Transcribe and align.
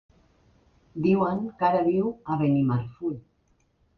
Diuen 1.07 1.43
que 1.59 1.67
ara 1.69 1.83
viu 1.89 2.09
a 2.35 2.39
Benimarfull. 2.41 3.21